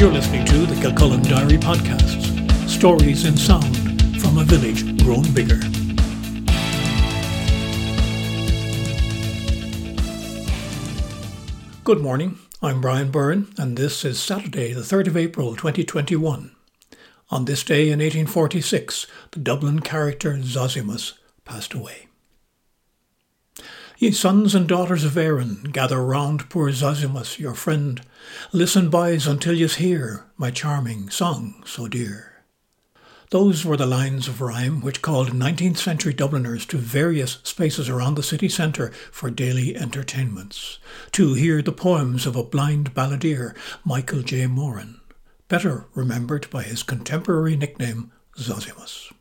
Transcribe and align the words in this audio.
You're 0.00 0.10
listening 0.10 0.46
to 0.46 0.64
the 0.64 0.80
Kilcullen 0.80 1.20
Diary 1.20 1.58
Podcasts, 1.58 2.66
stories 2.66 3.26
in 3.26 3.36
sound 3.36 3.76
from 4.18 4.38
a 4.38 4.44
village 4.44 4.82
grown 5.04 5.30
bigger. 5.34 5.60
Good 11.84 12.00
morning, 12.00 12.38
I'm 12.62 12.80
Brian 12.80 13.10
Byrne, 13.10 13.52
and 13.58 13.76
this 13.76 14.02
is 14.06 14.18
Saturday, 14.18 14.72
the 14.72 14.80
3rd 14.80 15.08
of 15.08 15.18
April 15.18 15.54
2021. 15.54 16.56
On 17.30 17.44
this 17.44 17.62
day 17.62 17.90
in 17.90 17.98
1846, 17.98 19.06
the 19.32 19.40
Dublin 19.40 19.80
character 19.80 20.38
Zosimus 20.38 21.12
passed 21.44 21.74
away. 21.74 22.09
Ye 24.00 24.12
sons 24.12 24.54
and 24.54 24.66
daughters 24.66 25.04
of 25.04 25.18
Erin, 25.18 25.62
gather 25.72 26.02
round 26.02 26.48
poor 26.48 26.72
Zosimus, 26.72 27.38
your 27.38 27.52
friend. 27.52 28.00
Listen, 28.50 28.88
boys, 28.88 29.26
until 29.26 29.52
yous 29.52 29.74
hear 29.74 30.24
my 30.38 30.50
charming 30.50 31.10
song 31.10 31.62
so 31.66 31.86
dear. 31.86 32.42
Those 33.28 33.62
were 33.62 33.76
the 33.76 33.84
lines 33.84 34.26
of 34.26 34.40
rhyme 34.40 34.80
which 34.80 35.02
called 35.02 35.32
19th 35.32 35.76
century 35.76 36.14
Dubliners 36.14 36.64
to 36.68 36.78
various 36.78 37.40
spaces 37.42 37.90
around 37.90 38.14
the 38.14 38.22
city 38.22 38.48
centre 38.48 38.90
for 39.12 39.28
daily 39.28 39.76
entertainments, 39.76 40.78
to 41.12 41.34
hear 41.34 41.60
the 41.60 41.70
poems 41.70 42.24
of 42.24 42.36
a 42.36 42.42
blind 42.42 42.94
balladeer, 42.94 43.54
Michael 43.84 44.22
J. 44.22 44.46
Moran, 44.46 44.98
better 45.48 45.84
remembered 45.92 46.48
by 46.48 46.62
his 46.62 46.82
contemporary 46.82 47.54
nickname 47.54 48.12
Zosimus. 48.38 49.12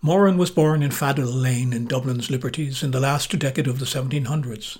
Moran 0.00 0.38
was 0.38 0.52
born 0.52 0.82
in 0.84 0.90
Faddle 0.92 1.42
Lane 1.42 1.72
in 1.72 1.86
Dublin's 1.86 2.30
Liberties 2.30 2.84
in 2.84 2.92
the 2.92 3.00
last 3.00 3.36
decade 3.36 3.66
of 3.66 3.80
the 3.80 3.84
1700s. 3.84 4.78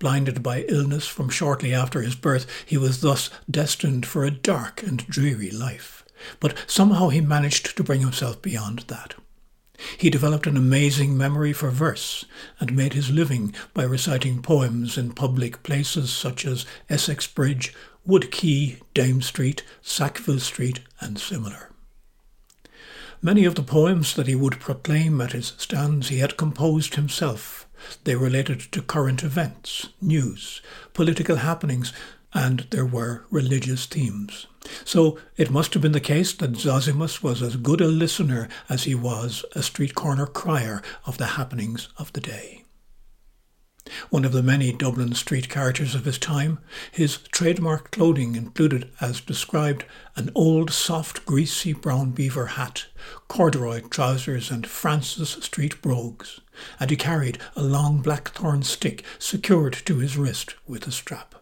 Blinded 0.00 0.42
by 0.42 0.62
illness 0.62 1.06
from 1.06 1.28
shortly 1.28 1.72
after 1.72 2.02
his 2.02 2.16
birth, 2.16 2.46
he 2.66 2.76
was 2.76 3.00
thus 3.00 3.30
destined 3.48 4.06
for 4.06 4.24
a 4.24 4.30
dark 4.32 4.82
and 4.82 5.06
dreary 5.06 5.52
life. 5.52 6.04
But 6.40 6.56
somehow 6.66 7.10
he 7.10 7.20
managed 7.20 7.76
to 7.76 7.84
bring 7.84 8.00
himself 8.00 8.42
beyond 8.42 8.80
that. 8.88 9.14
He 9.96 10.10
developed 10.10 10.48
an 10.48 10.56
amazing 10.56 11.16
memory 11.16 11.52
for 11.52 11.70
verse 11.70 12.24
and 12.58 12.76
made 12.76 12.92
his 12.92 13.08
living 13.08 13.54
by 13.72 13.84
reciting 13.84 14.42
poems 14.42 14.98
in 14.98 15.12
public 15.12 15.62
places 15.62 16.12
such 16.12 16.44
as 16.44 16.66
Essex 16.88 17.28
Bridge, 17.28 17.72
Wood 18.04 18.32
Quay, 18.32 18.80
Dame 18.94 19.22
Street, 19.22 19.62
Sackville 19.80 20.40
Street, 20.40 20.80
and 21.00 21.20
similar. 21.20 21.70
Many 23.22 23.44
of 23.44 23.54
the 23.54 23.62
poems 23.62 24.14
that 24.14 24.26
he 24.26 24.34
would 24.34 24.60
proclaim 24.60 25.20
at 25.20 25.32
his 25.32 25.52
stands 25.58 26.08
he 26.08 26.20
had 26.20 26.38
composed 26.38 26.94
himself. 26.94 27.66
They 28.04 28.16
related 28.16 28.60
to 28.72 28.80
current 28.80 29.22
events, 29.22 29.90
news, 30.00 30.62
political 30.94 31.36
happenings, 31.36 31.92
and 32.32 32.66
there 32.70 32.86
were 32.86 33.24
religious 33.30 33.84
themes. 33.84 34.46
So 34.86 35.18
it 35.36 35.50
must 35.50 35.74
have 35.74 35.82
been 35.82 35.92
the 35.92 36.00
case 36.00 36.32
that 36.34 36.56
Zosimus 36.56 37.22
was 37.22 37.42
as 37.42 37.56
good 37.56 37.82
a 37.82 37.88
listener 37.88 38.48
as 38.70 38.84
he 38.84 38.94
was 38.94 39.44
a 39.54 39.62
street 39.62 39.94
corner 39.94 40.26
crier 40.26 40.80
of 41.04 41.18
the 41.18 41.36
happenings 41.36 41.88
of 41.98 42.12
the 42.14 42.20
day 42.20 42.59
one 44.08 44.24
of 44.24 44.32
the 44.32 44.42
many 44.42 44.72
Dublin 44.72 45.14
street 45.14 45.48
characters 45.48 45.94
of 45.94 46.04
his 46.04 46.18
time, 46.18 46.58
his 46.92 47.18
trademark 47.32 47.90
clothing 47.90 48.36
included, 48.36 48.90
as 49.00 49.20
described, 49.20 49.84
an 50.16 50.30
old 50.34 50.70
soft 50.70 51.24
greasy 51.26 51.72
brown 51.72 52.10
beaver 52.10 52.46
hat, 52.46 52.86
corduroy 53.28 53.80
trousers 53.88 54.50
and 54.50 54.66
Francis 54.66 55.30
Street 55.30 55.80
brogues, 55.82 56.40
and 56.78 56.90
he 56.90 56.96
carried 56.96 57.38
a 57.56 57.62
long 57.62 58.00
blackthorn 58.02 58.62
stick 58.62 59.04
secured 59.18 59.72
to 59.72 59.98
his 59.98 60.16
wrist 60.16 60.54
with 60.66 60.86
a 60.86 60.92
strap. 60.92 61.34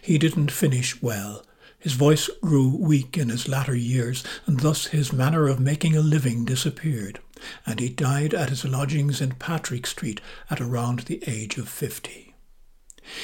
He 0.00 0.18
didn't 0.18 0.50
finish 0.50 1.00
well, 1.00 1.44
his 1.78 1.94
voice 1.94 2.30
grew 2.40 2.68
weak 2.68 3.18
in 3.18 3.28
his 3.28 3.48
latter 3.48 3.74
years, 3.74 4.22
and 4.46 4.60
thus 4.60 4.86
his 4.86 5.12
manner 5.12 5.48
of 5.48 5.58
making 5.58 5.96
a 5.96 6.00
living 6.00 6.44
disappeared, 6.44 7.18
and 7.66 7.80
he 7.80 7.88
died 7.88 8.34
at 8.34 8.50
his 8.50 8.64
lodgings 8.64 9.20
in 9.20 9.32
Patrick 9.32 9.86
Street 9.86 10.20
at 10.50 10.60
around 10.60 11.00
the 11.00 11.22
age 11.26 11.58
of 11.58 11.68
fifty. 11.68 12.34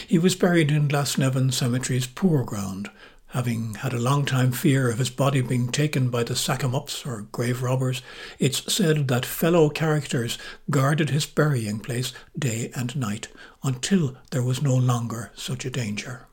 He 0.07 0.19
was 0.19 0.35
buried 0.35 0.71
in 0.71 0.89
Glasnevin 0.89 1.53
Cemetery's 1.53 2.07
poor 2.07 2.43
ground, 2.45 2.91
having 3.33 3.75
had 3.77 3.93
a 3.93 3.99
long 3.99 4.25
time 4.25 4.53
fear 4.53 4.91
of 4.91 4.99
his 4.99 5.11
body 5.11 5.41
being 5.41 5.71
taken 5.71 6.09
by 6.09 6.25
the 6.25 6.35
sack-em-ups 6.35 7.05
or 7.05 7.27
grave 7.31 7.63
robbers. 7.63 8.03
It's 8.39 8.73
said 8.73 9.07
that 9.09 9.27
fellow 9.27 9.69
characters 9.69 10.39
guarded 10.71 11.11
his 11.11 11.27
burying 11.27 11.79
place 11.79 12.13
day 12.39 12.73
and 12.75 12.97
night 12.97 13.29
until 13.63 14.17
there 14.31 14.43
was 14.43 14.63
no 14.63 14.75
longer 14.75 15.31
such 15.37 15.65
a 15.65 15.71
danger. 15.71 16.27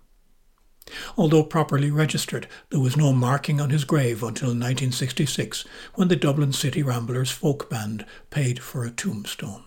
Although 1.18 1.44
properly 1.44 1.92
registered, 1.92 2.48
there 2.70 2.80
was 2.80 2.98
no 2.98 3.14
marking 3.14 3.60
on 3.60 3.70
his 3.70 3.86
grave 3.86 4.24
until 4.24 4.50
1966 4.50 5.66
when 5.96 6.08
the 6.08 6.16
Dublin 6.16 6.54
City 6.54 6.84
Ramblers 6.84 7.32
folk 7.32 7.70
band 7.70 8.06
paid 8.30 8.60
for 8.60 8.86
a 8.86 8.92
tombstone. 8.92 9.64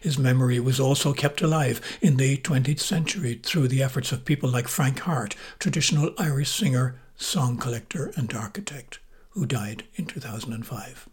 His 0.00 0.18
memory 0.18 0.60
was 0.60 0.78
also 0.78 1.12
kept 1.12 1.40
alive 1.40 1.80
in 2.02 2.16
the 2.16 2.36
20th 2.36 2.80
century 2.80 3.40
through 3.42 3.68
the 3.68 3.82
efforts 3.82 4.12
of 4.12 4.24
people 4.24 4.50
like 4.50 4.68
Frank 4.68 5.00
Harte, 5.00 5.36
traditional 5.58 6.12
Irish 6.18 6.50
singer, 6.50 7.00
song 7.16 7.56
collector, 7.56 8.12
and 8.16 8.32
architect, 8.34 8.98
who 9.30 9.46
died 9.46 9.84
in 9.94 10.06
2005. 10.06 11.08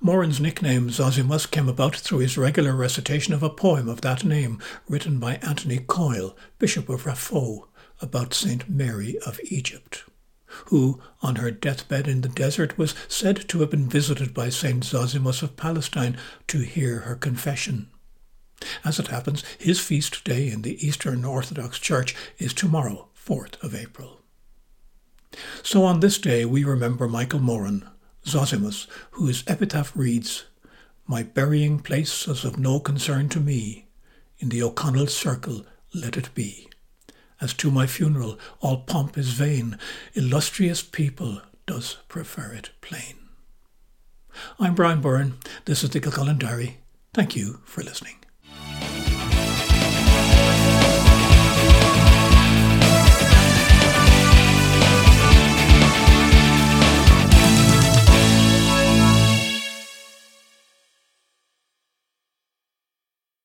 Moran's 0.00 0.38
nickname 0.38 0.90
Zosimus 0.90 1.50
came 1.50 1.68
about 1.68 1.96
through 1.96 2.18
his 2.18 2.38
regular 2.38 2.72
recitation 2.72 3.34
of 3.34 3.42
a 3.42 3.50
poem 3.50 3.88
of 3.88 4.00
that 4.02 4.22
name 4.22 4.60
written 4.88 5.18
by 5.18 5.36
Anthony 5.36 5.78
Coyle, 5.78 6.36
Bishop 6.60 6.88
of 6.88 7.04
Raphoe, 7.04 7.66
about 8.00 8.32
Saint 8.32 8.70
Mary 8.70 9.18
of 9.26 9.40
Egypt, 9.50 10.04
who, 10.66 11.00
on 11.20 11.36
her 11.36 11.50
deathbed 11.50 12.06
in 12.06 12.20
the 12.20 12.28
desert, 12.28 12.78
was 12.78 12.94
said 13.08 13.48
to 13.48 13.58
have 13.60 13.70
been 13.70 13.88
visited 13.88 14.32
by 14.32 14.50
Saint 14.50 14.84
Zosimus 14.84 15.42
of 15.42 15.56
Palestine 15.56 16.16
to 16.46 16.60
hear 16.60 17.00
her 17.00 17.16
confession. 17.16 17.88
As 18.84 19.00
it 19.00 19.08
happens, 19.08 19.42
his 19.58 19.80
feast 19.80 20.22
day 20.22 20.48
in 20.48 20.62
the 20.62 20.84
Eastern 20.86 21.24
Orthodox 21.24 21.76
Church 21.76 22.14
is 22.38 22.54
tomorrow, 22.54 23.08
4th 23.16 23.60
of 23.64 23.74
April. 23.74 24.20
So 25.64 25.84
on 25.84 25.98
this 25.98 26.18
day 26.18 26.44
we 26.44 26.62
remember 26.62 27.08
Michael 27.08 27.40
Moran, 27.40 27.88
Zosimus, 28.28 28.86
whose 29.12 29.44
epitaph 29.46 29.92
reads, 29.94 30.44
My 31.06 31.22
burying 31.22 31.78
place 31.78 32.28
is 32.28 32.44
of 32.44 32.58
no 32.58 32.78
concern 32.78 33.28
to 33.30 33.40
me, 33.40 33.86
in 34.38 34.50
the 34.50 34.62
O'Connell 34.62 35.06
circle 35.06 35.64
let 35.94 36.16
it 36.16 36.34
be. 36.34 36.68
As 37.40 37.54
to 37.54 37.70
my 37.70 37.86
funeral, 37.86 38.38
all 38.60 38.78
pomp 38.78 39.16
is 39.16 39.30
vain, 39.30 39.78
illustrious 40.14 40.82
people 40.82 41.40
does 41.66 41.98
prefer 42.08 42.52
it 42.52 42.70
plain. 42.80 43.16
I'm 44.58 44.74
Brian 44.74 45.00
Byrne, 45.00 45.34
this 45.64 45.82
is 45.82 45.90
the 45.90 46.00
Kilcullen 46.00 46.38
Diary. 46.38 46.78
Thank 47.14 47.34
you 47.34 47.60
for 47.64 47.82
listening. 47.82 48.16